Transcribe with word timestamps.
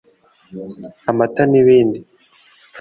amata 1.09 1.43
n’ibindi 1.51 1.99